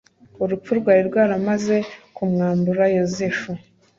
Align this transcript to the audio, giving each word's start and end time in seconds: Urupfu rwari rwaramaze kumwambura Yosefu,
Urupfu 0.43 0.71
rwari 0.79 1.01
rwaramaze 1.09 1.77
kumwambura 2.15 2.83
Yosefu, 2.97 3.51